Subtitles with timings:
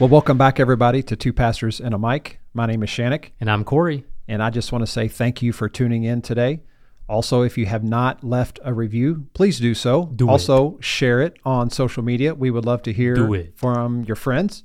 [0.00, 2.40] Well, welcome back, everybody, to Two Pastors and a Mic.
[2.52, 4.04] My name is Shannick, And I'm Corey.
[4.26, 6.60] and I just want to say thank you for tuning in today.
[7.08, 10.06] Also, if you have not left a review, please do so.
[10.16, 12.34] Do also, share it on social media.
[12.34, 13.56] We would love to hear it.
[13.58, 14.64] from your friends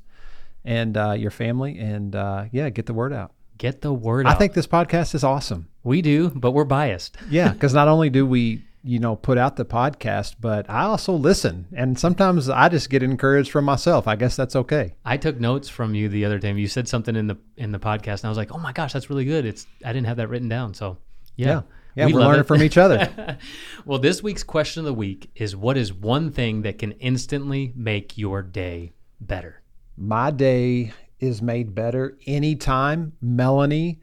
[0.66, 3.34] and uh, your family, and uh, yeah, get the word out.
[3.58, 4.36] Get the word I out.
[4.38, 5.68] I think this podcast is awesome.
[5.84, 7.18] we do, but we're biased.
[7.30, 11.14] Yeah, because not only do we, you know, put out the podcast, but I also
[11.14, 14.08] listen, and sometimes I just get encouraged from myself.
[14.08, 14.96] I guess that's okay.
[15.04, 16.58] I took notes from you the other time.
[16.58, 18.94] You said something in the in the podcast, and I was like, "Oh my gosh,
[18.94, 20.98] that's really good." It's I didn't have that written down, so
[21.36, 21.62] yeah, Yeah,
[21.96, 22.48] yeah, We we're learning it.
[22.48, 23.38] from each other.
[23.86, 27.74] well, this week's question of the week is: What is one thing that can instantly
[27.76, 29.62] make your day better?
[29.98, 34.00] My day is made better anytime Melanie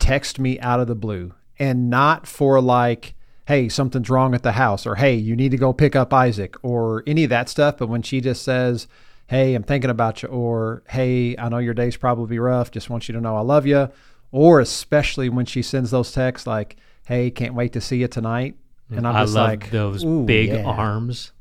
[0.00, 3.14] texts me out of the blue and not for like,
[3.48, 6.54] hey, something's wrong at the house or hey, you need to go pick up Isaac
[6.62, 7.78] or any of that stuff.
[7.78, 8.86] But when she just says,
[9.26, 12.70] hey, I'm thinking about you or hey, I know your day's probably rough.
[12.70, 13.88] Just want you to know I love you.
[14.32, 18.56] Or especially when she sends those texts like, hey, can't wait to see you tonight.
[18.90, 21.32] And I'm I just love like, those big yeah." arms.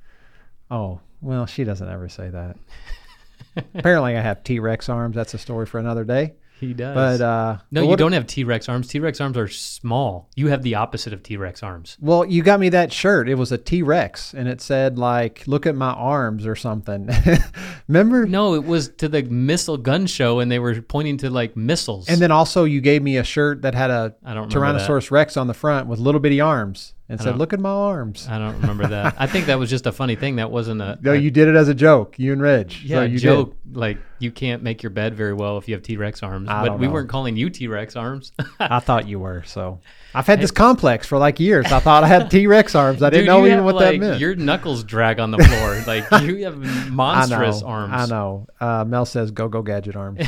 [0.72, 2.56] Oh, well, she doesn't ever say that.
[3.76, 5.18] Apparently, I have T Rex arms.
[5.18, 6.36] That's a story for another day.
[6.60, 7.20] He does.
[7.20, 8.88] But uh, no, but you don't have T Rex arms.
[8.88, 10.28] T Rex arms are small.
[10.36, 11.98] You have the opposite of T Rex arms.
[12.02, 13.30] Well, you got me that shirt.
[13.30, 17.10] It was a T Rex, and it said like, "Look at my arms" or something.
[17.88, 18.26] Remember?
[18.26, 22.10] No, it was to the missile gun show, and they were pointing to like missiles.
[22.10, 24.52] And then also, you gave me a shirt that had a I don't.
[24.52, 27.70] Tyrannosaurus Rex on the front with little bitty arms, and said, don't- "Look at my
[27.70, 29.16] arms." I don't remember that.
[29.18, 30.36] I think that was just a funny thing.
[30.38, 32.18] That wasn't a, No, a- you did it as a joke.
[32.20, 32.74] You and Reg.
[32.84, 33.56] yeah so you joke.
[33.72, 36.50] Like you can't make your bed very well if you have T Rex arms.
[36.50, 36.94] I but don't we know.
[36.94, 38.32] weren't calling you T Rex arms.
[38.60, 39.44] I thought you were.
[39.46, 39.80] So
[40.16, 41.66] I've had this complex for like years.
[41.68, 43.04] I thought I had T Rex arms.
[43.04, 44.20] I didn't Dude, know you even have, what like, that meant.
[44.20, 45.84] Your knuckles drag on the floor.
[45.88, 46.58] like you have
[46.92, 47.94] monstrous I know, arms.
[47.94, 48.48] I know.
[48.60, 50.22] Uh, Mel says go go gadget arms.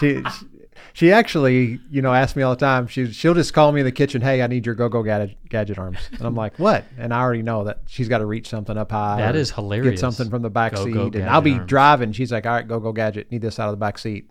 [0.00, 0.46] she, she
[0.92, 2.86] she actually, you know, asks me all the time.
[2.86, 4.20] She she'll just call me in the kitchen.
[4.22, 5.98] Hey, I need your go go gadget gadget arms.
[6.12, 6.84] And I'm like, what?
[6.98, 9.18] And I already know that she's got to reach something up high.
[9.18, 9.92] That is hilarious.
[9.92, 11.68] Get something from the back Go, seat, go, and I'll be arms.
[11.68, 12.12] driving.
[12.12, 13.30] She's like, all right, go go gadget.
[13.30, 14.30] Need this out of the back seat.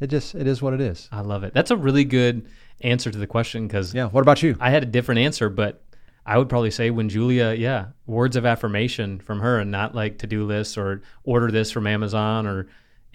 [0.00, 1.08] It just it is what it is.
[1.12, 1.54] I love it.
[1.54, 2.48] That's a really good
[2.82, 4.06] answer to the question because Yeah.
[4.06, 4.56] What about you?
[4.60, 5.82] I had a different answer, but
[6.26, 10.18] I would probably say when Julia, yeah, words of affirmation from her and not like
[10.18, 12.66] to do lists or order this from Amazon or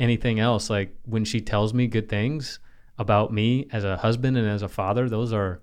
[0.02, 0.70] anything else.
[0.70, 2.60] Like when she tells me good things
[2.98, 5.62] about me as a husband and as a father, those are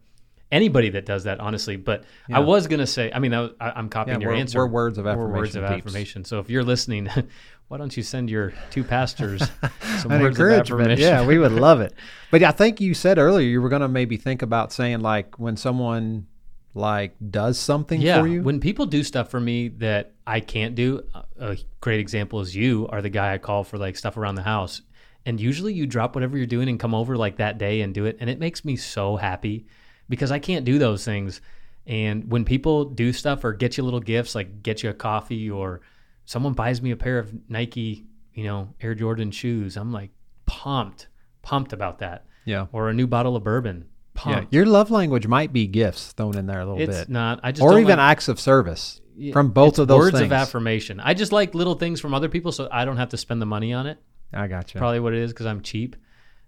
[0.50, 1.76] anybody that does that, honestly.
[1.76, 4.59] But I was going to say, I mean, I, I'm copying Yeah, your answer.
[4.59, 5.87] we're words of We're words of affirmation, peeps.
[5.87, 6.25] affirmation.
[6.25, 7.09] So if you're listening,
[7.69, 9.43] why don't you send your two pastors
[10.00, 10.98] some An words of affirmation?
[10.98, 11.93] Yeah, we would love it.
[12.31, 15.38] But I think you said earlier you were going to maybe think about saying like
[15.38, 16.27] when someone
[16.75, 18.43] like does something yeah, for you.
[18.43, 22.55] when people do stuff for me that I can't do, a a great example is
[22.55, 24.83] you are the guy I call for like stuff around the house.
[25.25, 28.05] And usually you drop whatever you're doing and come over like that day and do
[28.06, 28.16] it.
[28.21, 29.66] And it makes me so happy
[30.09, 31.41] because I can't do those things.
[31.87, 35.50] And when people do stuff or get you little gifts, like get you a coffee
[35.50, 35.81] or
[36.25, 40.10] someone buys me a pair of Nike, you know, Air Jordan shoes, I'm like
[40.47, 41.09] pumped,
[41.43, 42.27] pumped about that.
[42.45, 42.66] yeah.
[42.72, 43.87] Or a new bottle of bourbon,
[44.27, 47.10] Yeah, your love language might be gifts thrown in there a little it's bit, It's
[47.10, 47.41] not.
[47.43, 49.00] I just or even like- acts of service
[49.32, 50.26] from both of those words things.
[50.26, 51.00] of affirmation.
[51.00, 53.46] I just like little things from other people, so I don't have to spend the
[53.46, 53.98] money on it.
[54.32, 54.78] I got you.
[54.78, 55.96] Probably what it is because I'm cheap.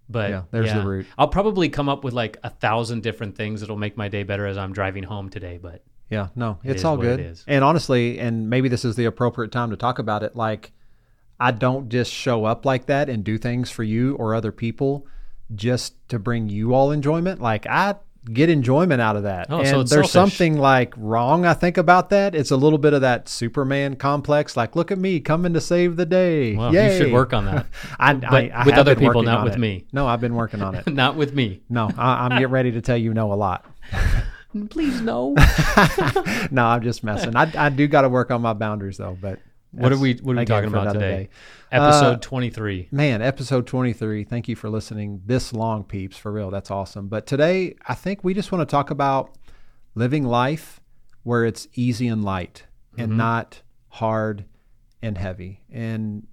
[0.09, 1.07] But Yeah, there's the root.
[1.17, 4.47] I'll probably come up with like a thousand different things that'll make my day better
[4.47, 5.59] as I'm driving home today.
[5.63, 7.41] But Yeah, no, It it's all what it good.
[7.47, 10.35] And honestly, and maybe this is the appropriate time to talk about it.
[10.35, 10.73] Like,
[11.39, 15.07] I don't just show up like that and do things for you or other people
[15.55, 17.41] just to bring you all enjoyment.
[17.41, 17.95] Like, I
[18.33, 19.47] get enjoyment out of that.
[19.51, 20.37] Oh, and so it's there's selfish.
[20.37, 22.35] something like wrong, I think, about that.
[22.35, 24.57] It's a little bit of that Superman complex.
[24.57, 26.55] Like, look at me coming to save the day.
[26.57, 26.93] well, Yay.
[26.93, 27.67] you should work on that.
[27.99, 29.59] I, But I, I with other people, not with it.
[29.59, 29.87] me.
[29.93, 30.87] No, I've been working on it.
[30.93, 31.63] Not with me.
[31.71, 33.65] No, I, I'm getting ready to tell you no a lot.
[34.71, 35.35] Please no.
[36.51, 37.37] no, I'm just messing.
[37.37, 39.17] I, I do got to work on my boundaries though.
[39.21, 39.39] But
[39.71, 41.29] what are we What are we talking about today?
[41.73, 42.89] Episode Uh, 23.
[42.91, 44.25] Man, episode 23.
[44.25, 46.17] Thank you for listening this long, peeps.
[46.17, 47.07] For real, that's awesome.
[47.09, 49.37] But today, I think we just want to talk about
[49.95, 50.81] living life
[51.23, 52.65] where it's easy and light
[52.95, 53.03] Mm-hmm.
[53.03, 54.47] and not hard
[55.01, 55.61] and heavy.
[55.71, 56.27] And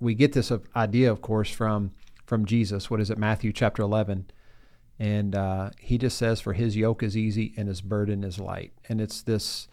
[0.00, 1.90] we get this uh, idea, of course, from
[2.24, 2.88] from Jesus.
[2.90, 3.18] What is it?
[3.18, 4.30] Matthew chapter 11.
[4.98, 8.72] And uh, he just says, For his yoke is easy and his burden is light.
[8.88, 9.68] And it's this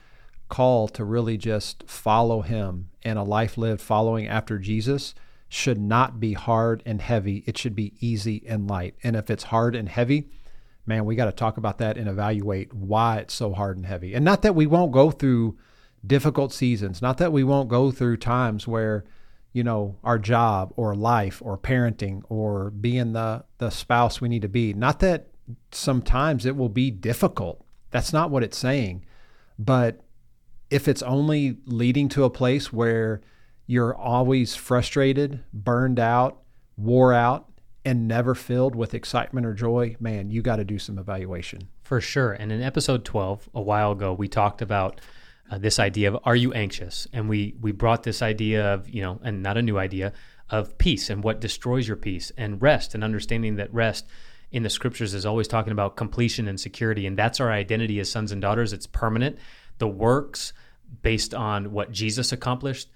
[0.56, 5.14] call to really just follow him and a life lived following after Jesus
[5.50, 7.44] should not be hard and heavy.
[7.46, 8.96] It should be easy and light.
[9.04, 10.30] And if it's hard and heavy,
[10.86, 14.14] man, we got to talk about that and evaluate why it's so hard and heavy.
[14.14, 15.58] And not that we won't go through
[16.08, 19.04] difficult seasons, not that we won't go through times where,
[19.52, 24.44] you know, our job or life or parenting or being the the spouse we need
[24.44, 24.74] to be.
[24.74, 25.28] Not that
[25.74, 27.66] sometimes it will be difficult.
[27.92, 29.04] That's not what it's saying.
[29.60, 30.05] But
[30.76, 33.22] if it's only leading to a place where
[33.66, 36.42] you're always frustrated, burned out,
[36.76, 37.50] wore out,
[37.86, 41.70] and never filled with excitement or joy, man, you got to do some evaluation.
[41.82, 42.34] For sure.
[42.34, 45.00] And in episode 12, a while ago, we talked about
[45.50, 47.08] uh, this idea of are you anxious?
[47.14, 50.12] And we we brought this idea of, you know, and not a new idea
[50.50, 54.08] of peace and what destroys your peace and rest and understanding that rest
[54.52, 58.12] in the scriptures is always talking about completion and security and that's our identity as
[58.12, 58.74] sons and daughters.
[58.74, 59.38] It's permanent.
[59.78, 60.52] The works
[61.02, 62.90] based on what Jesus accomplished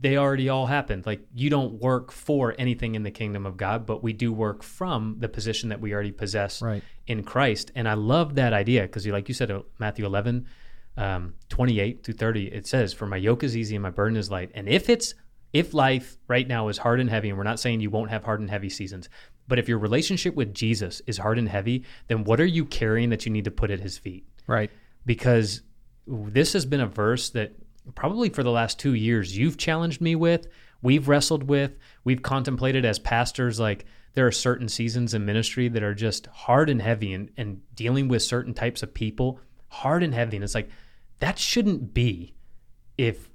[0.00, 1.06] they already all happened.
[1.06, 4.62] Like you don't work for anything in the kingdom of God, but we do work
[4.62, 6.82] from the position that we already possess right.
[7.06, 7.72] in Christ.
[7.74, 10.46] And I love that idea because, like you said, uh, Matthew 11,
[10.96, 14.30] um, 28 to 30, it says, For my yoke is easy and my burden is
[14.30, 14.50] light.
[14.54, 15.14] And if it's,
[15.52, 18.22] if life right now is hard and heavy, and we're not saying you won't have
[18.22, 19.08] hard and heavy seasons,
[19.48, 23.10] but if your relationship with Jesus is hard and heavy, then what are you carrying
[23.10, 24.28] that you need to put at his feet?
[24.46, 24.70] Right.
[25.06, 25.62] Because
[26.08, 27.52] this has been a verse that
[27.94, 30.46] probably for the last two years you've challenged me with,
[30.82, 33.60] we've wrestled with, we've contemplated as pastors.
[33.60, 33.84] Like
[34.14, 38.08] there are certain seasons in ministry that are just hard and heavy and, and dealing
[38.08, 40.36] with certain types of people, hard and heavy.
[40.36, 40.70] And it's like,
[41.20, 42.34] that shouldn't be
[42.96, 43.28] if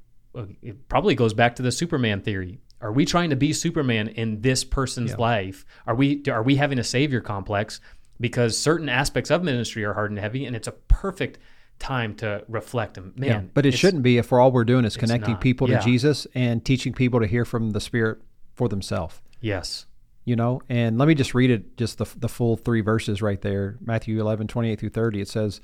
[0.62, 2.60] it probably goes back to the Superman theory.
[2.82, 5.18] Are we trying to be Superman in this person's yeah.
[5.18, 5.66] life?
[5.88, 7.80] Are we are we having a savior complex
[8.20, 11.40] because certain aspects of ministry are hard and heavy and it's a perfect
[11.80, 13.30] time to reflect and man.
[13.30, 15.80] Yeah, but it shouldn't be if all we're doing is connecting people to Yeah.
[15.80, 18.20] Jesus and teaching people to hear from the Spirit
[18.54, 19.22] for themselves.
[19.42, 19.86] Yes.
[20.26, 23.42] You know, and let me just read it, just the, the full three verses right
[23.42, 23.78] there.
[23.82, 25.22] Matthew 11, 28 through 30.
[25.22, 25.60] It says,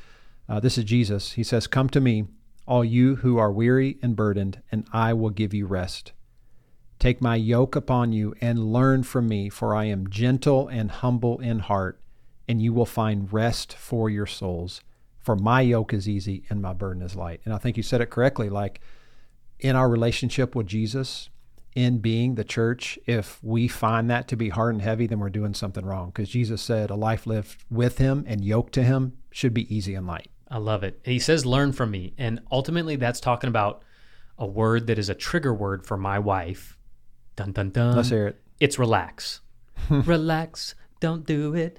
[0.50, 1.34] uh, This is Jesus.
[1.34, 2.26] He says, Come to me,
[2.68, 6.12] all you who are weary and burdened, and I will give you rest.
[7.00, 11.40] Take my yoke upon you and learn from me, for I am gentle and humble
[11.40, 12.02] in heart,
[12.50, 14.82] and you will find rest for your souls.
[15.30, 17.42] For my yoke is easy and my burden is light.
[17.46, 18.50] And I think you said it correctly.
[18.50, 18.82] Like
[19.60, 21.30] in our relationship with Jesus,
[21.76, 25.30] in being the church, if we find that to be hard and heavy, then we're
[25.30, 26.08] doing something wrong.
[26.08, 29.94] Because Jesus said a life lived with him and yoked to him should be easy
[29.94, 30.32] and light.
[30.50, 31.00] I love it.
[31.06, 32.16] And he says, learn from me.
[32.18, 33.84] And ultimately, that's talking about
[34.40, 36.76] a word that is a trigger word for my wife.
[37.36, 37.96] Dun, dun, dun.
[37.96, 38.42] Let's hear it.
[38.60, 39.42] It's relax.
[39.92, 40.74] relax.
[41.00, 41.78] Don't do it.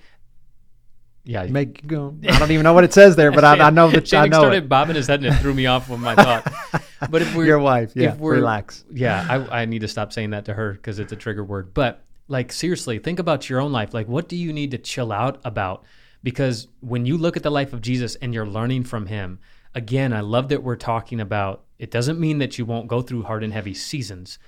[1.25, 1.44] Yeah.
[1.44, 2.17] Make go.
[2.28, 4.31] I don't even know what it says there, but I, I know that I Shannon
[4.31, 4.69] know started it.
[4.69, 6.52] bobbing his head and it threw me off with my thought.
[7.11, 8.12] But if we're Your wife, yeah.
[8.12, 8.84] if we're- Relax.
[8.93, 11.72] yeah, I, I need to stop saying that to her because it's a trigger word.
[11.72, 13.94] But like seriously, think about your own life.
[13.94, 15.84] Like, what do you need to chill out about?
[16.22, 19.38] Because when you look at the life of Jesus and you're learning from him,
[19.75, 21.64] again, I love that we're talking about.
[21.78, 24.38] It doesn't mean that you won't go through hard and heavy seasons,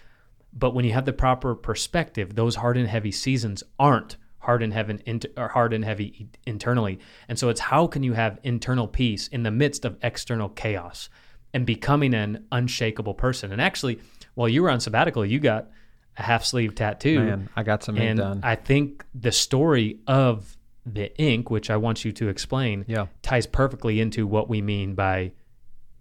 [0.52, 4.73] but when you have the proper perspective, those hard and heavy seasons aren't hard and
[4.73, 5.00] heaven
[5.37, 6.99] or hard and heavy internally.
[7.29, 11.09] And so it's how can you have internal peace in the midst of external chaos
[11.55, 13.53] and becoming an unshakable person.
[13.53, 14.00] And actually,
[14.35, 15.69] while you were on sabbatical, you got
[16.17, 17.21] a half sleeve tattoo.
[17.21, 18.41] Man, I got some ink and done.
[18.43, 23.06] I think the story of the ink, which I want you to explain, yeah.
[23.23, 25.32] ties perfectly into what we mean by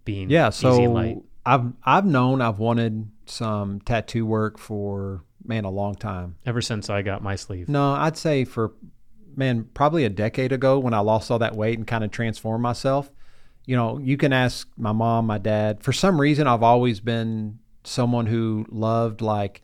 [0.04, 1.16] being Yeah, easy and light.
[1.18, 6.36] so I've I've known I've wanted some tattoo work for man a long time.
[6.46, 7.70] Ever since I got my sleeve.
[7.70, 8.74] No, I'd say for
[9.36, 12.62] man probably a decade ago when I lost all that weight and kind of transformed
[12.62, 13.12] myself.
[13.66, 15.84] You know, you can ask my mom, my dad.
[15.84, 19.62] For some reason, I've always been someone who loved like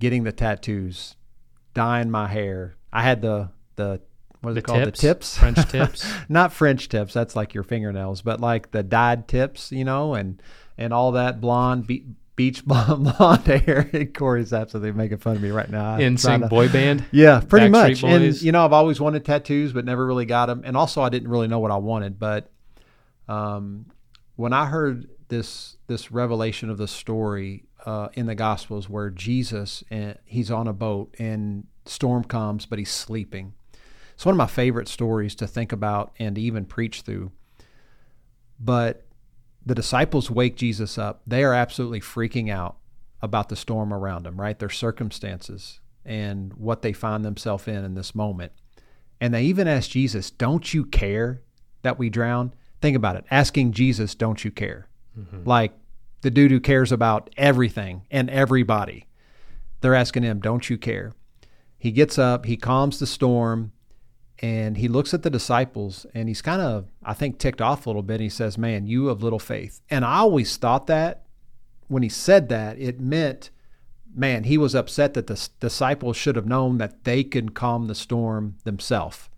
[0.00, 1.16] getting the tattoos,
[1.74, 2.76] dyeing my hair.
[2.92, 4.00] I had the the
[4.40, 4.84] what is The it called?
[4.84, 5.00] tips?
[5.00, 6.12] The tips, French tips.
[6.28, 7.14] not French tips.
[7.14, 10.42] That's like your fingernails, but like the dyed tips, you know, and
[10.76, 13.84] and all that blonde be- beach blonde, blonde hair.
[14.14, 15.98] Corey's absolutely making fun of me right now.
[15.98, 17.04] NSYNC boy band.
[17.12, 18.04] yeah, pretty Backstreet much.
[18.04, 20.62] And you know, I've always wanted tattoos, but never really got them.
[20.64, 22.18] And also, I didn't really know what I wanted.
[22.18, 22.50] But
[23.28, 23.86] um,
[24.36, 29.84] when I heard this this revelation of the story uh, in the Gospels, where Jesus
[29.90, 33.54] uh, he's on a boat and storm comes, but he's sleeping.
[34.14, 37.32] It's one of my favorite stories to think about and to even preach through.
[38.60, 39.04] But
[39.66, 41.22] the disciples wake Jesus up.
[41.26, 42.76] They are absolutely freaking out
[43.22, 44.58] about the storm around them, right?
[44.58, 48.52] Their circumstances and what they find themselves in in this moment.
[49.20, 51.40] And they even ask Jesus, Don't you care
[51.82, 52.52] that we drown?
[52.82, 53.24] Think about it.
[53.30, 54.88] Asking Jesus, Don't you care?
[55.18, 55.48] Mm-hmm.
[55.48, 55.72] Like
[56.20, 59.06] the dude who cares about everything and everybody.
[59.80, 61.12] They're asking him, Don't you care?
[61.78, 63.72] He gets up, he calms the storm,
[64.40, 67.88] and he looks at the disciples and he's kind of, I think, ticked off a
[67.88, 68.14] little bit.
[68.14, 69.80] and He says, Man, you have little faith.
[69.90, 71.24] And I always thought that
[71.88, 73.50] when he said that, it meant
[74.14, 77.94] man, he was upset that the disciples should have known that they could calm the
[77.94, 79.28] storm themselves,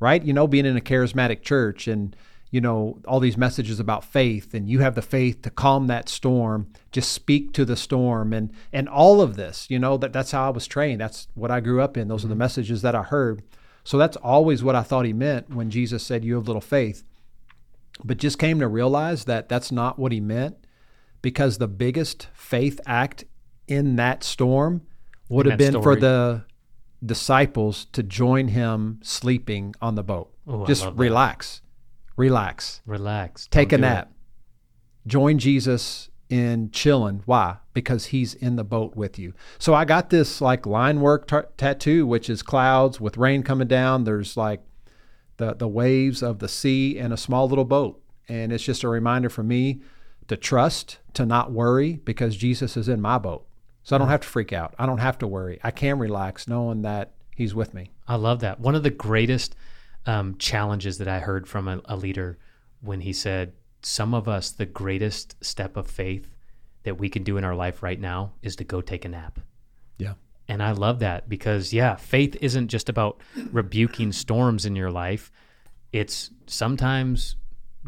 [0.00, 0.22] right?
[0.22, 2.16] You know, being in a charismatic church and
[2.50, 6.08] you know all these messages about faith, and you have the faith to calm that
[6.08, 10.30] storm, just speak to the storm, and and all of this, you know, that that's
[10.30, 11.00] how I was trained.
[11.00, 12.08] That's what I grew up in.
[12.08, 12.40] Those are the mm-hmm.
[12.40, 13.42] messages that I heard.
[13.86, 17.04] So that's always what I thought he meant when Jesus said, "You have little faith."
[18.04, 20.56] But just came to realize that that's not what he meant
[21.22, 23.24] because the biggest faith act
[23.68, 24.82] in that storm
[25.28, 26.44] would In have been for the
[27.04, 30.32] disciples to join him sleeping on the boat.
[30.48, 31.62] Oh, I Just love relax,
[32.16, 33.46] relax, Relax.
[33.46, 33.90] take a Don't do it.
[33.90, 34.12] nap,
[35.06, 37.22] join Jesus in chilling.
[37.24, 37.56] Why?
[37.72, 39.34] Because he's in the boat with you.
[39.58, 43.68] So I got this like line work tar- tattoo, which is clouds with rain coming
[43.68, 44.04] down.
[44.04, 44.62] There's like
[45.36, 48.88] the the waves of the sea and a small little boat, and it's just a
[48.88, 49.80] reminder for me
[50.28, 53.46] to trust, to not worry, because Jesus is in my boat.
[53.84, 54.74] So I don't have to freak out.
[54.78, 55.60] I don't have to worry.
[55.62, 57.90] I can relax knowing that He's with me.
[58.08, 58.60] I love that.
[58.60, 59.54] One of the greatest
[60.06, 62.38] um, challenges that I heard from a, a leader
[62.80, 63.52] when he said,
[63.88, 66.28] Some of us, the greatest step of faith
[66.82, 69.38] that we can do in our life right now is to go take a nap.
[69.96, 70.14] Yeah.
[70.48, 73.20] And I love that because, yeah, faith isn't just about
[73.52, 75.30] rebuking storms in your life.
[75.92, 77.36] It's sometimes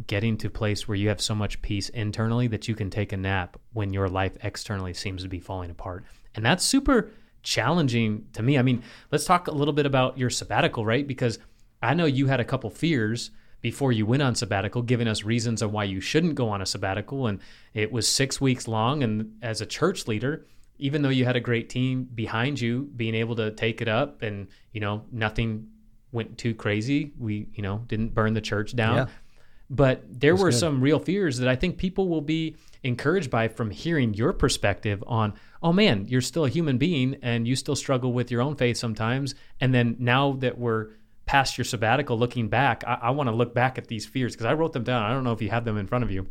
[0.07, 3.13] getting to a place where you have so much peace internally that you can take
[3.13, 6.05] a nap when your life externally seems to be falling apart.
[6.37, 7.11] And that's super
[7.43, 8.57] challenging to me.
[8.57, 11.09] I mean, let's talk a little bit about your sabbatical, right?
[11.09, 11.41] Because
[11.83, 15.63] I know you had a couple fears before you went on sabbatical, giving us reasons
[15.63, 17.27] of why you shouldn't go on a sabbatical.
[17.27, 17.41] And
[17.75, 19.03] it was six weeks long.
[19.03, 20.47] And as a church leader,
[20.79, 24.23] even though you had a great team behind you, being able to take it up
[24.23, 25.69] and, you know, nothing
[26.13, 27.13] went too crazy.
[27.19, 28.97] We, you know, didn't burn the church down.
[28.97, 29.07] Yeah.
[29.71, 30.59] But there were good.
[30.59, 35.05] some real fears that I think people will be encouraged by from hearing your perspective
[35.07, 38.57] on, oh man, you're still a human being and you still struggle with your own
[38.57, 39.35] faith sometimes.
[39.61, 40.91] And then now that we're
[41.29, 44.47] past your sabbatical, looking back, I, I want to look back at these fears because
[44.47, 45.03] I wrote them down.
[45.03, 46.27] I don't know if you have them in front of you.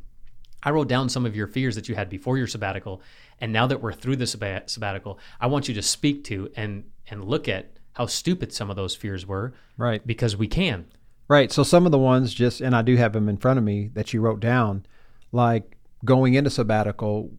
[0.63, 3.01] I wrote down some of your fears that you had before your sabbatical,
[3.39, 6.83] and now that we're through the sabbat- sabbatical, I want you to speak to and
[7.09, 10.05] and look at how stupid some of those fears were, Right.
[10.05, 10.85] because we can.
[11.27, 11.51] Right.
[11.51, 13.89] So some of the ones just, and I do have them in front of me
[13.93, 14.85] that you wrote down,
[15.31, 17.31] like going into sabbatical,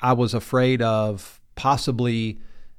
[0.00, 2.38] I was afraid of possibly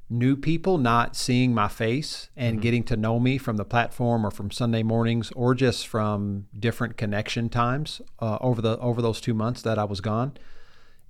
[0.10, 4.32] new people not seeing my face and getting to know me from the platform or
[4.32, 9.34] from Sunday mornings or just from different connection times uh, over the over those two
[9.34, 10.34] months that I was gone.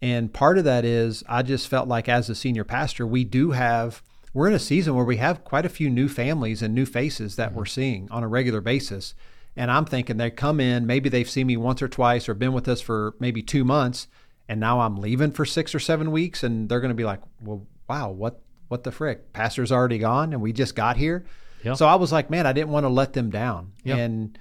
[0.01, 3.51] And part of that is I just felt like as a senior pastor, we do
[3.51, 4.03] have
[4.33, 7.35] we're in a season where we have quite a few new families and new faces
[7.37, 9.15] that we're seeing on a regular basis.
[9.55, 12.53] And I'm thinking they come in, maybe they've seen me once or twice or been
[12.53, 14.07] with us for maybe two months,
[14.47, 17.19] and now I'm leaving for six or seven weeks, and they're going to be like,
[17.41, 18.39] "Well, wow, what
[18.69, 19.33] what the frick?
[19.33, 21.25] Pastor's already gone, and we just got here."
[21.63, 21.73] Yeah.
[21.73, 23.97] So I was like, "Man, I didn't want to let them down." Yeah.
[23.97, 24.39] And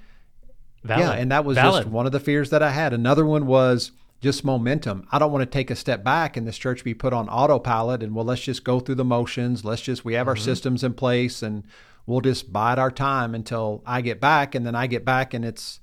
[0.83, 1.05] Valid.
[1.05, 1.83] yeah, and that was Valid.
[1.83, 2.93] just one of the fears that I had.
[2.93, 5.07] Another one was just momentum.
[5.11, 8.03] I don't want to take a step back and this church be put on autopilot
[8.03, 9.63] and well, let's just go through the motions.
[9.63, 10.43] Let's just we have our mm-hmm.
[10.43, 11.63] systems in place and
[12.05, 15.45] we'll just bide our time until I get back and then I get back and
[15.45, 15.79] it's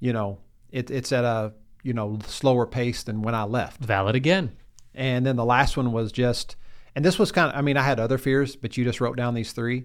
[0.00, 0.38] you know,
[0.70, 3.80] it, it's at a you know slower pace than when I left.
[3.80, 4.56] valid again.
[4.94, 6.54] And then the last one was just,
[6.96, 9.16] and this was kind of, I mean, I had other fears, but you just wrote
[9.16, 9.84] down these 3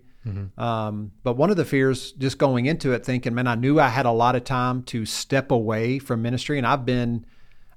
[0.57, 3.87] Um, but one of the fears, just going into it, thinking, man, I knew I
[3.87, 6.57] had a lot of time to step away from ministry.
[6.57, 7.25] And I've been,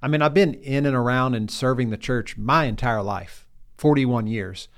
[0.03, 3.47] I mean, I've been in and around and serving the church my entire life
[3.79, 4.69] 41 years.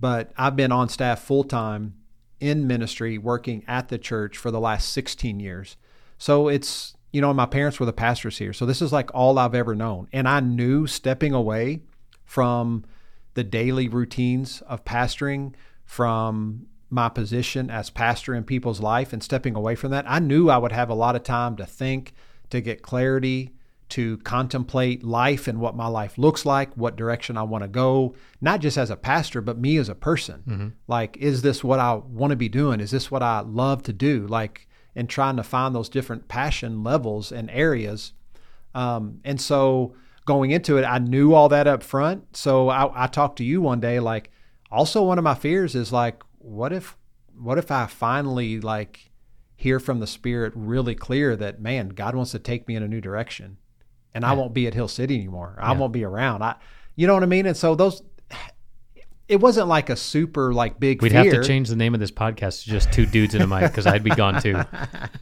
[0.00, 1.94] But I've been on staff full time
[2.40, 5.76] in ministry, working at the church for the last 16 years.
[6.18, 8.52] So it's, you know, my parents were the pastors here.
[8.52, 10.08] So this is like all I've ever known.
[10.12, 11.82] And I knew stepping away
[12.24, 12.84] from
[13.34, 19.54] the daily routines of pastoring, from my position as pastor in people's life and stepping
[19.54, 22.14] away from that, I knew I would have a lot of time to think,
[22.50, 23.52] to get clarity,
[23.90, 28.14] to contemplate life and what my life looks like, what direction I want to go,
[28.40, 30.42] not just as a pastor, but me as a person.
[30.86, 32.80] Like, is this what I want to be doing?
[32.80, 34.26] Is this what I love to do?
[34.26, 38.12] Like, and trying to find those different passion levels and areas.
[38.74, 42.36] Um, and so going into it, I knew all that up front.
[42.36, 44.30] So I, I talked to you one day, like,
[44.70, 46.96] also one of my fears is like, what if,
[47.38, 49.10] what if I finally like
[49.56, 52.88] hear from the Spirit really clear that man, God wants to take me in a
[52.88, 53.58] new direction,
[54.14, 55.56] and I won't be at Hill City anymore.
[55.58, 56.42] I won't be around.
[56.42, 56.56] I,
[56.96, 57.46] you know what I mean?
[57.46, 58.02] And so those,
[59.28, 61.00] it wasn't like a super like big.
[61.00, 61.24] We'd fear.
[61.24, 63.62] have to change the name of this podcast to just two dudes in a mic
[63.62, 64.60] because I'd be gone too.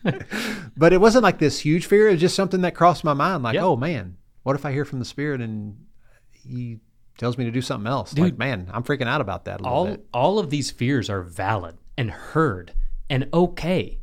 [0.77, 2.09] but it wasn't like this huge fear.
[2.09, 3.43] It was just something that crossed my mind.
[3.43, 3.65] Like, Yeah.
[3.65, 5.87] oh man, what if I hear from the Spirit and
[6.31, 6.79] He
[7.19, 8.13] tells me to do something else.
[8.13, 8.25] Dude.
[8.25, 10.07] like, man, I'm freaking out about that a all bit.
[10.15, 12.73] all of these fears are valid and heard
[13.11, 13.99] and okay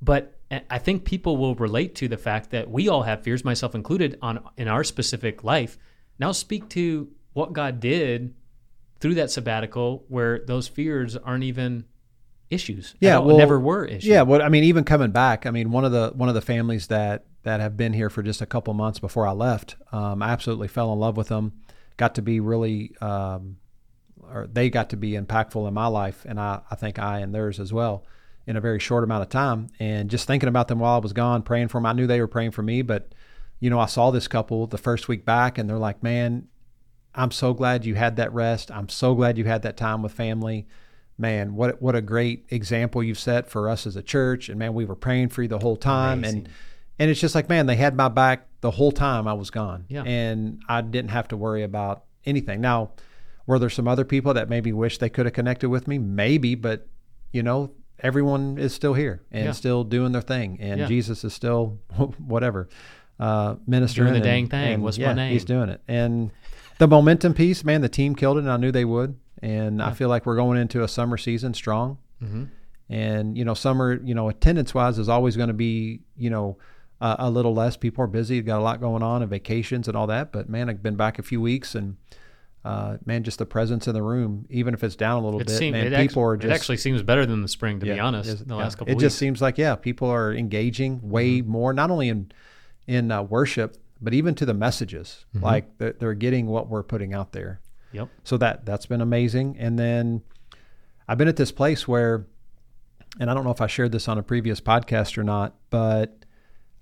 [0.00, 3.44] but eh, i think people will relate to the fact that we all have fears
[3.44, 5.76] myself included on in our specific life
[6.20, 8.34] now speak to what god did
[9.00, 11.84] through that sabbatical where those fears aren't even
[12.54, 15.70] issues Yeah, well, never were issues Yeah, well, I mean, even coming back, I mean,
[15.70, 18.46] one of the one of the families that that have been here for just a
[18.46, 21.52] couple months before I left, um, I absolutely fell in love with them.
[21.96, 23.58] Got to be really, um,
[24.22, 27.34] or they got to be impactful in my life, and I, I think I and
[27.34, 28.04] theirs as well,
[28.46, 29.68] in a very short amount of time.
[29.78, 32.20] And just thinking about them while I was gone, praying for them, I knew they
[32.20, 33.12] were praying for me, but
[33.60, 36.48] you know, I saw this couple the first week back, and they're like, "Man,
[37.14, 38.70] I'm so glad you had that rest.
[38.70, 40.66] I'm so glad you had that time with family."
[41.18, 44.48] Man, what what a great example you've set for us as a church.
[44.48, 46.18] And man, we were praying for you the whole time.
[46.18, 46.38] Amazing.
[46.40, 46.48] And
[46.98, 49.84] and it's just like, man, they had my back the whole time I was gone.
[49.88, 50.02] Yeah.
[50.04, 52.60] And I didn't have to worry about anything.
[52.60, 52.92] Now,
[53.46, 55.98] were there some other people that maybe wish they could have connected with me?
[55.98, 56.86] Maybe, but
[57.32, 59.52] you know, everyone is still here and Yeah.
[59.52, 60.58] still doing their thing.
[60.60, 60.86] And Yeah.
[60.86, 61.78] Jesus is still
[62.18, 62.68] whatever.
[63.18, 64.74] Uh ministering Doing the and- dang thing.
[64.74, 65.32] and, What's my name?
[65.32, 65.80] He's doing it.
[65.86, 66.30] And
[66.78, 69.16] the momentum piece, man, the team killed it and I knew they would.
[69.42, 71.98] And I feel like we're going into a summer season strong.
[72.22, 72.48] Mhm.
[72.88, 76.58] And you know, summer, you know, attendance wise is always going to be, you know,
[77.00, 77.76] uh, a little less.
[77.76, 80.32] People are busy, got a lot going on, and vacations and all that.
[80.32, 81.96] But man, I've been back a few weeks, and
[82.64, 85.46] uh, man, just the presence in the room, even if it's down a little it,
[85.48, 86.50] bit, seem, man, people act- are just.
[86.50, 88.60] it actually seems better than the spring to be honest is- the yeah.
[88.62, 91.50] last couple It weeks It just seems like yeah, people are engaging way Mm-hmm.
[91.50, 92.30] more, not only in
[92.86, 95.24] in uh, worship, but even to the messages.
[95.34, 95.44] Mm-hmm.
[95.44, 97.60] Like they're, they're getting what we're putting out there.
[97.94, 99.56] Yep So that that's been amazing.
[99.58, 100.22] And then
[101.08, 102.26] I've been at this place where,
[103.20, 106.24] and I don't know if I shared this on a previous podcast or not, but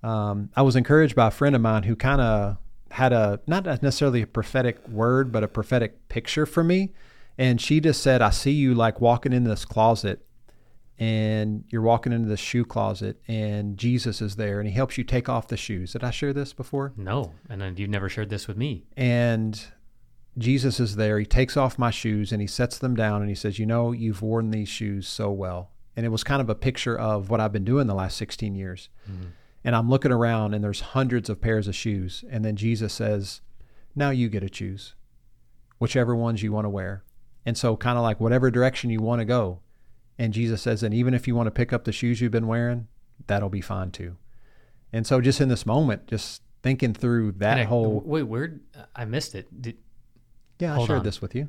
[0.03, 2.57] um, I was encouraged by a friend of mine who kind of
[2.91, 6.93] had a not necessarily a prophetic word, but a prophetic picture for me.
[7.39, 10.25] And she just said, "I see you like walking in this closet."
[10.99, 15.03] And you're walking into the shoe closet, and Jesus is there, and He helps you
[15.03, 15.93] take off the shoes.
[15.93, 16.93] Did I share this before?
[16.97, 19.73] no and you've never shared this with me and
[20.39, 21.19] Jesus is there.
[21.19, 23.93] He takes off my shoes and he sets them down and he says, You know,
[23.93, 25.71] you've worn these shoes so well.
[25.95, 28.55] And it was kind of a picture of what I've been doing the last 16
[28.55, 28.89] years.
[29.07, 29.27] Hmm.
[29.63, 32.25] And I'm looking around and there's hundreds of pairs of shoes.
[32.31, 33.43] And then Jesus says,
[33.95, 34.95] Now you get to choose
[35.79, 37.05] whichever ones you want to wear.
[37.45, 39.61] And so, kind of like whatever direction you want to go.
[40.19, 42.47] And Jesus says, And even if you want to pick up the shoes you've been
[42.47, 42.87] wearing,
[43.27, 44.17] that'll be fine too.
[44.93, 48.01] And so, just in this moment, just thinking through that I- whole.
[48.05, 48.61] wait where
[48.95, 49.77] i missed it did,
[50.63, 51.05] Yeah, I hold shared on.
[51.05, 51.49] this with you.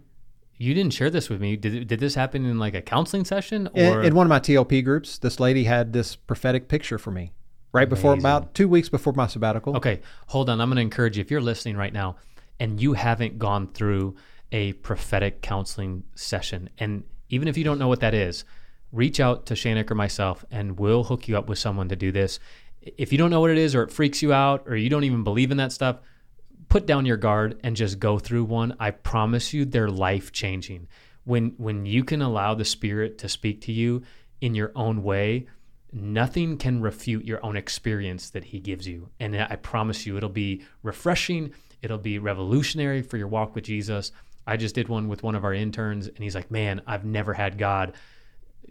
[0.57, 1.55] You didn't share this with me.
[1.55, 4.39] Did did this happen in like a counseling session or In, in one of my
[4.39, 7.31] TLP groups, this lady had this prophetic picture for me
[7.73, 9.77] right before about two weeks before my sabbatical.
[9.77, 10.59] Okay, hold on.
[10.59, 12.15] I'm going to encourage you if you're listening right now
[12.59, 14.15] and you haven't gone through
[14.51, 18.45] a prophetic counseling session and even if you don't know what that is,
[18.91, 22.11] reach out to Shanik or myself and we'll hook you up with someone to do
[22.11, 22.39] this.
[22.81, 25.03] If you don't know what it is or it freaks you out or you don't
[25.03, 25.97] even believe in that stuff,
[26.69, 28.75] put down your guard and just go through one.
[28.79, 30.87] I promise you they're life changing.
[31.23, 34.03] When when you can allow the spirit to speak to you
[34.41, 35.47] in your own way,
[35.91, 39.09] nothing can refute your own experience that he gives you.
[39.19, 44.11] And I promise you it'll be refreshing, it'll be revolutionary for your walk with Jesus.
[44.45, 47.33] I just did one with one of our interns and he's like, "Man, I've never
[47.33, 47.93] had God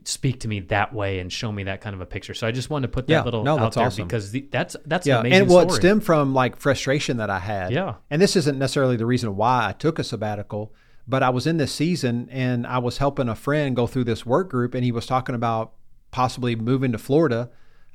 [0.04, 2.52] speak to me that way and show me that kind of a picture." So I
[2.52, 4.06] just wanted to put that Yeah, little no, out that's there awesome.
[4.06, 5.80] because the, that's that's Yeah, amazing and well, it story.
[5.80, 7.72] stemmed from like frustration that I had.
[7.72, 7.94] Yeah.
[8.10, 10.72] and this isn't necessarily the reason why I took a sabbatical,
[11.06, 14.24] but I was in this season and I was helping a friend go through this
[14.26, 15.72] work group, and he was talking about
[16.10, 17.50] possibly moving to Florida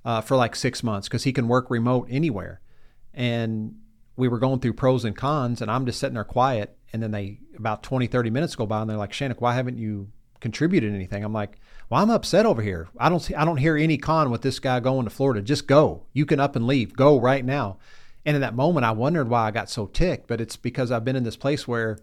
[0.06, 2.62] uh, for like six months because he can work remote anywhere,
[3.14, 3.76] and
[4.16, 7.12] we were going through pros and cons, and I'm just sitting there quiet, and then
[7.12, 10.94] they about 20, 30 minutes go by, and they're like, Shannon, why haven't you contributed
[10.94, 11.24] anything?
[11.24, 11.58] I'm like,
[11.90, 12.88] well, I'm upset over here.
[12.98, 15.42] I don't see, I don't hear any con with this guy going to Florida.
[15.42, 16.04] Just go.
[16.14, 16.96] You can up and leave.
[16.96, 17.78] Go right now.
[18.26, 21.06] And in that moment, I wondered why I got so ticked, but it's because I've
[21.06, 21.98] been in this place where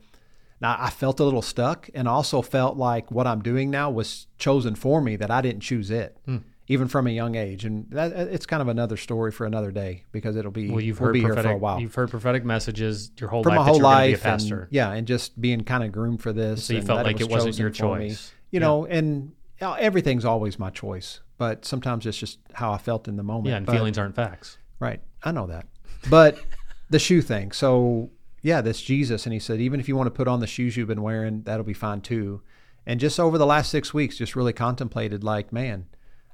[0.60, 4.26] now I felt a little stuck and also felt like what I'm doing now was
[4.38, 6.38] chosen for me, that I didn't choose it, hmm.
[6.66, 7.64] Even from a young age.
[7.64, 10.80] And that, uh, it's kind of another story for another day because it'll be, Well,
[10.80, 11.50] you've we'll heard prophetic.
[11.50, 11.80] for a while.
[11.80, 14.22] You've heard prophetic messages your whole For life my whole you're going be a life,
[14.22, 14.60] pastor.
[14.62, 16.64] and yeah, and just being kind of groomed for this.
[16.64, 18.08] So you and felt like it was wasn't your for me.
[18.10, 18.32] choice.
[18.50, 23.08] You know, and uh, everything's always my choice, but sometimes it's just how I felt
[23.08, 23.48] in the moment.
[23.48, 24.58] yeah, and But- feelings aren't facts.
[24.80, 25.00] Right.
[25.22, 25.66] I know that.
[26.08, 26.38] But
[26.90, 27.52] the shoe thing.
[27.52, 28.10] So,
[28.42, 29.24] yeah, this Jesus.
[29.26, 31.42] And he said, even if you want to put on the shoes you've been wearing,
[31.42, 32.42] that'll be fine too.
[32.86, 35.86] And just over the last six weeks, just really contemplated like, man,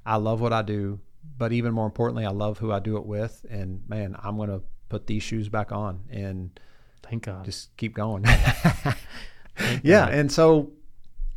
[0.05, 0.99] I love what I do.
[1.37, 3.45] But even more importantly, I love who I do it with.
[3.49, 6.01] And man, I'm going to put these shoes back on.
[6.09, 6.59] And
[7.03, 7.45] Thank God.
[7.45, 8.25] just keep going.
[9.83, 10.71] yeah, and so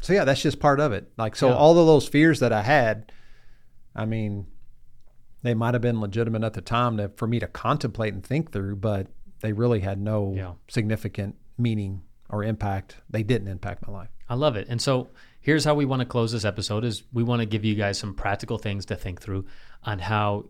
[0.00, 1.10] so yeah, that's just part of it.
[1.16, 1.54] Like so Yeah.
[1.54, 3.10] all of those fears that I had,
[3.94, 4.46] I mean,
[5.42, 8.52] they might have been legitimate at the time to, for me to contemplate and think
[8.52, 9.08] through, but
[9.40, 10.52] they really had no Yeah.
[10.68, 12.96] significant meaning or impact.
[13.10, 14.08] They didn't impact my life.
[14.28, 14.66] I love it.
[14.68, 15.08] And so
[15.44, 17.98] here's how we want to close this episode is we want to give you guys
[17.98, 19.44] some practical things to think through
[19.84, 20.46] on how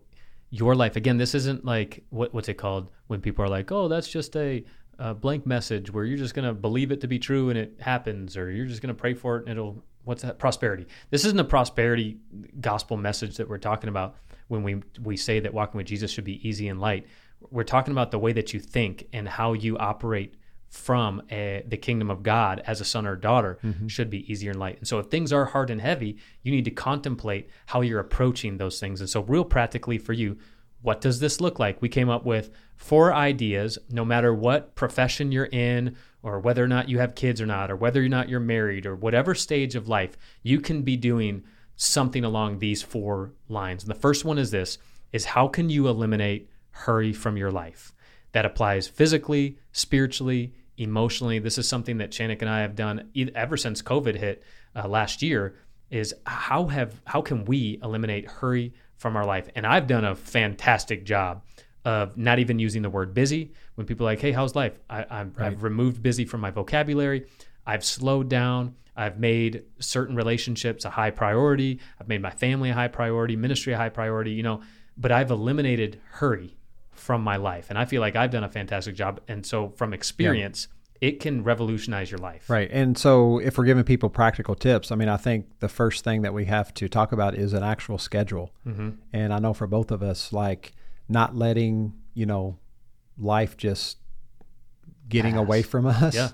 [0.49, 2.89] your life again this isn't like what, what's it called?
[3.07, 4.63] When people are like oh that's just a,
[4.97, 7.75] a blank message where you're just going to believe it to be true and it
[7.79, 10.39] happens or you're just going to pray for it and it'll what's that?
[10.39, 10.87] Prosperity.
[11.09, 12.17] This isn't a prosperity
[12.61, 14.15] gospel message that we're talking about
[14.47, 17.05] when we we say that walking with jesus should be easy and light.
[17.51, 20.35] We're talking about the way that you think and how you operate
[20.69, 23.87] from a, the kingdom of God as a son or daughter mm-hmm.
[23.87, 24.77] should be easier and light.
[24.77, 28.57] And so, if things are hard and heavy, you need to contemplate how you're approaching
[28.57, 28.99] those things.
[28.99, 30.37] And so, real practically for you,
[30.81, 31.81] what does this look like?
[31.81, 36.67] We came up with four ideas, no matter what profession you're in, or whether or
[36.67, 39.75] not you have kids or not, or whether or not you're married, or whatever stage
[39.75, 41.43] of life, you can be doing
[41.75, 43.83] something along these four lines.
[43.83, 44.77] And the first one is this
[45.11, 47.93] is how can you eliminate hurry from your life?
[48.35, 51.39] That applies physically, spiritually, emotionally.
[51.39, 54.43] This is something that Chanik and I have done ever since COVID hit
[54.75, 55.55] uh, last year.
[55.89, 59.47] Is how have how can we eliminate hurry from our life?
[59.55, 61.45] And I've done a fantastic job
[61.85, 63.53] of not even using the word busy.
[63.75, 67.27] When people are like, "Hey, how's life?" I, I've, I've removed busy from my vocabulary.
[67.65, 68.75] I've slowed down.
[68.97, 71.79] I've made certain relationships a high priority.
[72.01, 74.31] I've made my family a high priority, ministry a high priority.
[74.31, 74.61] You know,
[74.97, 76.54] but I've eliminated hurry
[76.95, 77.67] from my life.
[77.69, 79.21] And I feel like I've done a fantastic job.
[79.27, 80.67] And so from experience,
[81.01, 82.49] it can revolutionize your life.
[82.49, 82.69] Right.
[82.71, 86.21] And so if we're giving people practical tips, I mean, I think the first thing
[86.23, 88.51] that we have to talk about is an actual schedule.
[88.65, 88.89] Mm-hmm.
[89.13, 90.73] And I know for both of us, like
[91.09, 92.57] not letting, you know,
[93.17, 93.97] life just
[95.07, 95.41] getting Pass.
[95.41, 96.15] away from us.
[96.15, 96.29] Yeah.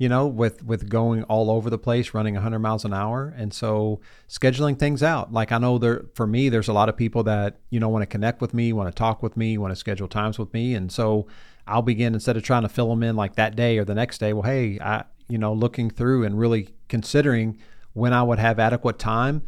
[0.00, 3.52] You know, with with going all over the place, running 100 miles an hour, and
[3.52, 5.30] so scheduling things out.
[5.30, 8.02] Like I know there for me, there's a lot of people that you know want
[8.02, 10.74] to connect with me, want to talk with me, want to schedule times with me,
[10.74, 11.26] and so
[11.66, 14.18] I'll begin instead of trying to fill them in like that day or the next
[14.18, 14.32] day.
[14.32, 17.58] Well, hey, I you know looking through and really considering
[17.92, 19.42] when I would have adequate time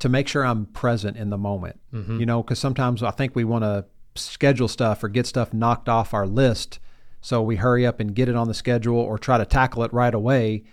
[0.00, 1.80] to make sure I'm present in the moment.
[1.92, 2.18] Mm-hmm.
[2.18, 3.84] You know, because sometimes I think we want to
[4.16, 6.78] schedule stuff or get stuff knocked off our list.
[7.24, 9.92] So we hurry up and get it on the schedule or try to tackle it
[9.94, 10.64] right away.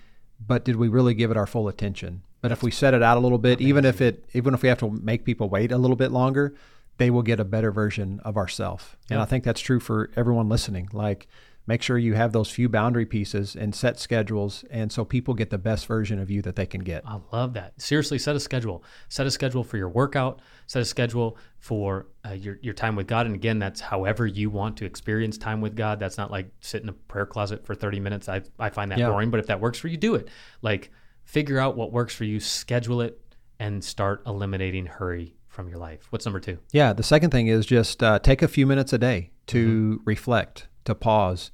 [0.45, 2.23] But did we really give it our full attention?
[2.41, 4.67] But if we set it out a little bit, even if it, even if we
[4.67, 6.53] have to make people wait a little bit longer,
[6.97, 8.97] they will get a better version of ourself.
[9.09, 10.89] And I think that's true for everyone listening.
[10.91, 11.29] Like,
[11.67, 15.49] make sure you have those few boundary pieces and set schedules, and so people get
[15.49, 17.03] the best version of you that they can get.
[17.05, 17.79] I love that.
[17.81, 18.83] Seriously, set a schedule.
[19.09, 20.41] Set a schedule for your workout.
[20.67, 23.25] Set a schedule for uh, your your time with God.
[23.25, 25.99] And again, that's however you want to experience time with God.
[25.99, 28.27] That's not like sit in a prayer closet for thirty minutes.
[28.29, 29.09] I I find that Yeah.
[29.09, 29.29] boring.
[29.31, 30.29] But if that works for you, do it.
[30.61, 30.91] Like
[31.23, 33.19] figure out what works for you, schedule it,
[33.59, 36.07] and start eliminating hurry from your life.
[36.09, 36.57] What's number two?
[36.71, 36.93] Yeah.
[36.93, 40.95] The second thing is just uh, take a few minutes a day to reflect, to
[40.95, 41.51] pause,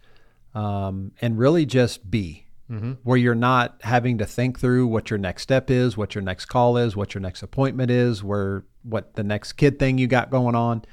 [0.53, 2.43] um, and really just be.
[3.03, 6.47] Where you're not having to think through what your next step is, what your next
[6.47, 10.29] call is, what your next appointment is, where what the next kid thing you got
[10.29, 10.83] going on.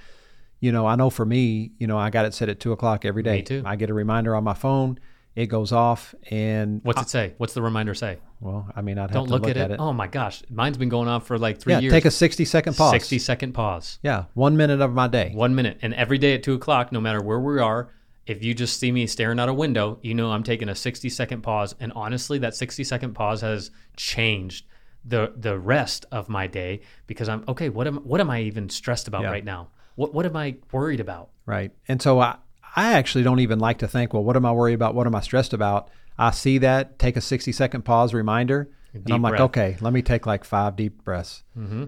[0.60, 3.04] You know, I know for me, you know, I got it set at two o'clock
[3.04, 3.42] every day.
[3.42, 3.64] too.
[3.66, 5.00] I get a reminder on my phone.
[5.34, 7.34] It goes off, and What's it say?
[7.38, 8.18] What's the reminder say?
[8.38, 9.80] well, I mean, have Don't to look, look, at, it.
[9.80, 11.92] Oh my gosh, mine's been going on for like three yeah, years.
[11.92, 12.92] take a sixty second pause.
[12.92, 13.98] sixty second pause.
[14.04, 15.32] Yeah, one minute of my day.
[15.34, 15.78] One minute.
[15.82, 17.90] And every day at two o'clock, no matter where we are,
[18.26, 21.08] if you just see me staring out a window, you know I'm taking a 60
[21.08, 21.74] second pause.
[21.80, 24.66] And honestly, that 60 second pause has changed
[25.04, 28.70] the the rest of my day because I'm okay, what am what am I even
[28.70, 29.30] stressed about Yeah.
[29.30, 29.68] right now?
[29.96, 31.28] What what am I worried about?
[31.46, 31.72] Right.
[31.88, 32.36] And so I,
[32.74, 34.94] I actually don't even like to think, well, what am I worried about?
[34.94, 35.90] What am I stressed about?
[36.18, 39.40] I see that, take a 60 second pause reminder, and I'm like, breath.
[39.42, 41.42] okay, let me take like five deep breaths.
[41.58, 41.84] Mm-hmm.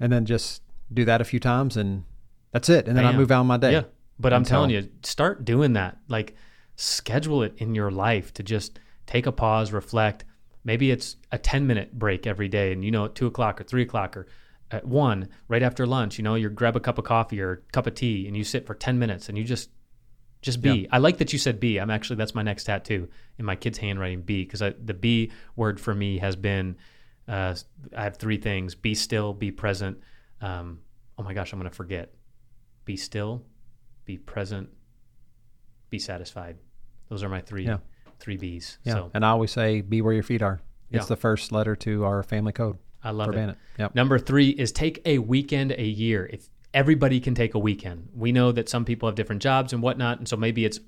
[0.00, 2.04] And then just do that a few times and
[2.52, 2.88] that's it.
[2.88, 3.72] And then I move on my day.
[3.72, 3.82] Yeah.
[4.18, 5.98] But I'm telling you, start doing that.
[6.08, 6.34] Like
[6.76, 10.24] schedule it in your life to just take a pause, reflect.
[10.64, 12.72] Maybe it's a 10 minute break every day.
[12.72, 14.26] And you know, at two o'clock or three o'clock or
[14.70, 17.56] at one, right after lunch, you know, you grab a cup of coffee or a
[17.72, 19.70] cup of tea and you sit for 10 minutes and you just,
[20.40, 20.86] just be.
[20.92, 21.78] I like that you said be.
[21.78, 25.80] I'm actually, that's my next tattoo in my kid's handwriting, be, because the be word
[25.80, 26.76] for me has been,
[27.26, 27.54] uh,
[27.96, 29.98] I have three things be still, be present.
[30.40, 30.80] Um,
[31.18, 32.14] oh my gosh, I'm going to forget.
[32.84, 33.44] Be still,
[34.08, 34.70] be present,
[35.90, 36.56] be satisfied.
[37.10, 37.78] Those are my three Yeah.
[38.18, 38.78] three B's.
[38.84, 38.94] Yeah.
[38.94, 40.60] So And I always say, be where your feet are.
[40.90, 41.08] It's Yeah.
[41.08, 43.56] the first letter to our family code I love it.
[43.78, 43.94] Yep.
[43.94, 46.26] Number three is take a weekend a year.
[46.32, 49.80] If everybody can take a weekend, we know that some people have different jobs and
[49.82, 50.80] whatnot, and so maybe it's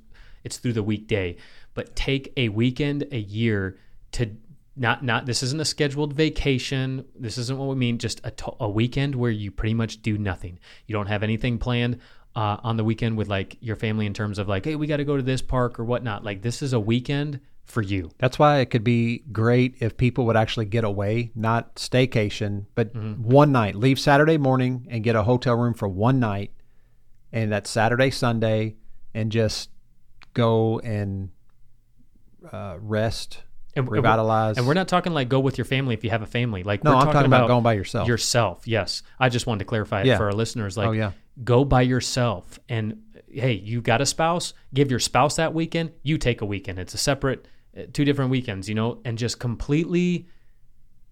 [0.42, 1.36] it's through the weekday.
[1.74, 3.76] But take a weekend a year
[4.12, 4.34] to
[4.74, 7.04] not not this isn't a scheduled vacation.
[7.14, 7.98] This isn't what we mean.
[7.98, 10.58] Just a, to- a weekend where you pretty much do nothing.
[10.86, 11.98] You don't have anything planned
[12.36, 14.98] uh, on the weekend with like your family in terms of like, hey, we got
[14.98, 16.24] to go to this park or whatnot.
[16.24, 18.10] Like this is a weekend for you.
[18.18, 22.92] That's why it could be great if people would actually get away, not staycation, but
[22.94, 23.22] Mm-hmm.
[23.22, 23.74] one night.
[23.76, 26.52] Leave Saturday morning and get a hotel room for one night,
[27.32, 28.74] and that's Saturday, Sunday,
[29.14, 29.70] and just
[30.34, 31.30] go and
[32.52, 33.42] uh, rest,
[33.76, 34.56] And, revitalize.
[34.58, 36.62] And we're not talking like go with your family if you have a family.
[36.62, 38.08] Like no, I'm talking about, going by yourself.
[38.08, 38.66] yourself.
[38.66, 40.16] Yes, I just wanted to clarify it Yeah.
[40.16, 40.76] for our listeners.
[40.76, 42.58] Like, oh yeah, go by yourself.
[42.68, 44.54] And hey, you got a spouse?
[44.74, 45.92] Give your spouse that weekend.
[46.02, 46.78] You take a weekend.
[46.78, 48.68] It's a separate, uh, two different weekends.
[48.68, 50.26] You know, and just completely,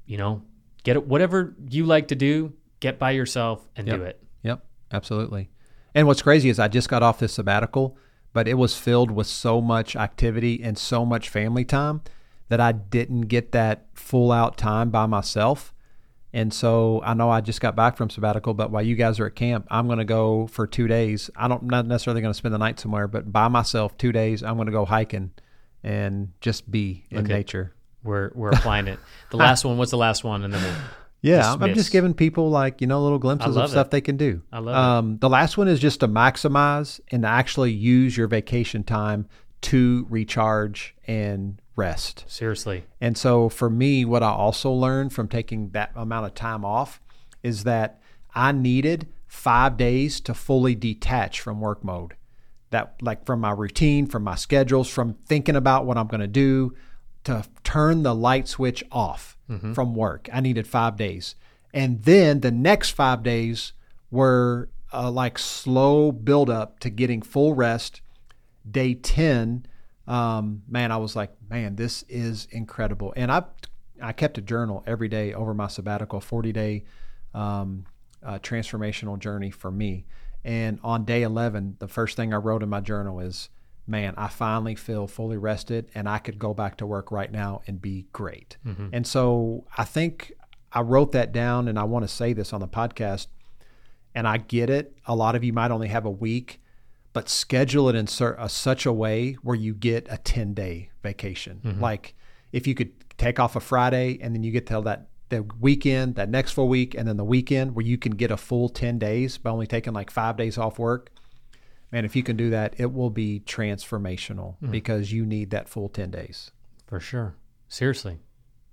[0.07, 0.43] you know,
[0.85, 1.07] get it.
[1.07, 4.23] Whatever you like to do, get by yourself and do it.
[4.43, 5.51] Yep, absolutely.
[5.95, 7.97] And what's crazy is I just got off this sabbatical,
[8.33, 12.03] but it was filled with so much activity and so much family time
[12.49, 15.75] that I didn't get that full out time by myself.
[16.33, 19.27] And so I know I just got back from sabbatical, but while you guys are
[19.27, 21.31] at camp, I'm going to go for two days.
[21.35, 24.43] I don't not necessarily going to spend the night somewhere, but by myself, two days.
[24.43, 25.31] I'm going to go hiking
[25.83, 27.33] and just be in Okay.
[27.33, 27.73] nature.
[28.05, 28.99] We're we're applying it.
[29.31, 29.79] The last one.
[29.79, 30.45] What's the last one?
[30.45, 30.75] And then we'll.
[31.21, 33.91] Yeah, I'm- I'm just giving people like you know little glimpses of stuff it.
[33.91, 34.43] they can do.
[34.53, 34.79] I love it.
[34.79, 39.27] um, The last one is just to maximize and to actually use your vacation time
[39.63, 42.25] to recharge and rest.
[42.27, 42.85] Seriously.
[43.01, 47.01] And so for me, what I also learned from taking that amount of time off
[47.43, 48.01] is that
[48.35, 52.15] I needed five days to fully detach from work mode.
[52.71, 56.27] That like from my routine, from my schedules, from thinking about what I'm going to
[56.27, 56.75] do,
[57.25, 59.39] to turn the light switch off
[59.75, 60.29] from work.
[60.33, 61.35] I needed five days.
[61.73, 63.73] And then the next five days
[64.11, 68.01] were uh, like slow build up to getting full rest.
[68.71, 69.67] Day 10,
[70.09, 73.13] um, man, I was like, man, this is incredible.
[73.17, 73.45] And I,
[74.03, 76.85] I kept a journal every day over my sabbatical, 40 day
[77.35, 77.85] um,
[78.25, 80.07] uh, transformational journey for me.
[80.45, 83.51] And on day 11, the first thing I wrote in my journal is,
[83.87, 87.61] man, I finally feel fully rested and I could go back to work right now
[87.67, 88.57] and be great.
[88.95, 90.33] And so I think
[90.73, 93.27] I wrote that down and I want to say this on the podcast.
[94.15, 94.97] And I get it.
[95.07, 96.61] A lot of you might only have a week,
[97.19, 101.61] but schedule it in a, such a way where you get a 10 day vacation.
[101.65, 101.83] Mm-hmm.
[101.83, 102.15] Like
[102.53, 106.15] if you could take off a Friday and then you get till that the weekend,
[106.15, 109.01] that next full week, and then the weekend where you can get a full 10
[109.01, 111.11] days by only taking like five days off work.
[111.91, 114.71] Man, if you can do that, it will be transformational mm-hmm.
[114.71, 116.53] because you need that full 10 days.
[116.87, 117.35] For sure.
[117.67, 118.21] Seriously.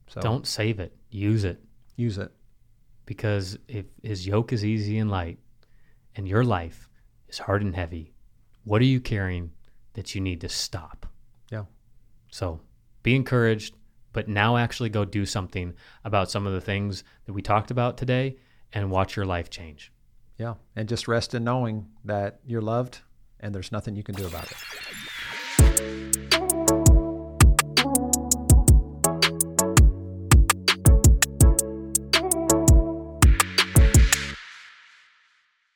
[0.05, 0.95] So Don't save it.
[1.09, 1.63] Use it.
[1.95, 2.31] use it.
[3.07, 5.39] because if his yoke is easy and light
[6.15, 6.89] and your life
[7.27, 8.11] is hard and heavy,
[8.65, 9.51] what are you carrying
[9.93, 11.05] that you need to stop?
[11.49, 11.63] Yeah.
[12.29, 12.59] So
[13.03, 13.75] be encouraged,
[14.11, 15.73] but now actually go do something
[16.03, 18.35] about some of the things that we talked about today
[18.73, 19.91] and watch your life change.
[20.37, 20.55] Yeah.
[20.75, 22.99] And just rest in knowing that you're loved
[23.39, 24.57] and there's nothing you can do about it.